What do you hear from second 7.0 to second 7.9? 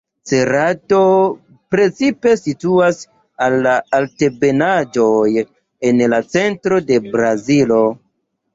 Brazilo.